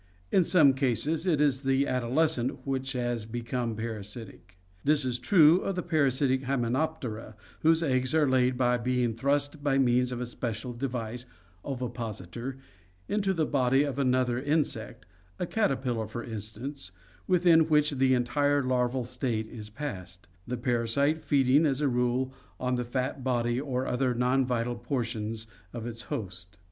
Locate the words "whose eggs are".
7.59-8.27